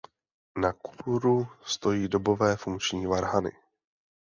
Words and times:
Na 0.57 0.73
kůru 0.73 1.47
stojí 1.63 2.07
dobové 2.07 2.57
funkční 2.57 3.07
varhany. 3.07 3.51